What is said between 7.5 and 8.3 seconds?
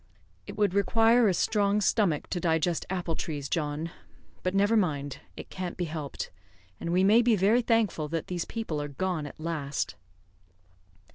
thankful that